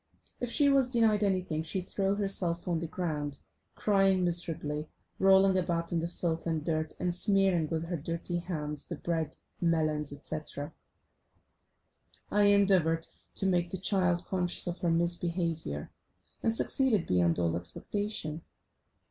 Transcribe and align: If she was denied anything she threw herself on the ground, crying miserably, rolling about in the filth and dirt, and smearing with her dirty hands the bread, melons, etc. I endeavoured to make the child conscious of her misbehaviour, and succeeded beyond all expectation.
If 0.39 0.49
she 0.49 0.67
was 0.67 0.89
denied 0.89 1.23
anything 1.23 1.61
she 1.61 1.81
threw 1.81 2.15
herself 2.15 2.67
on 2.67 2.79
the 2.79 2.87
ground, 2.87 3.37
crying 3.75 4.23
miserably, 4.23 4.89
rolling 5.19 5.55
about 5.59 5.91
in 5.91 5.99
the 5.99 6.07
filth 6.07 6.47
and 6.47 6.65
dirt, 6.65 6.93
and 6.99 7.13
smearing 7.13 7.69
with 7.69 7.83
her 7.83 7.97
dirty 7.97 8.37
hands 8.39 8.83
the 8.83 8.95
bread, 8.95 9.37
melons, 9.61 10.11
etc. 10.11 10.73
I 12.31 12.45
endeavoured 12.45 13.05
to 13.35 13.45
make 13.45 13.69
the 13.69 13.77
child 13.77 14.25
conscious 14.25 14.65
of 14.65 14.79
her 14.79 14.89
misbehaviour, 14.89 15.91
and 16.41 16.51
succeeded 16.51 17.05
beyond 17.05 17.37
all 17.37 17.55
expectation. 17.55 18.41